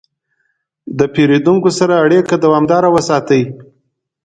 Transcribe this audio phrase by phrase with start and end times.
[0.97, 3.41] د پیرودونکو سره اړیکه دوامداره وساتئ.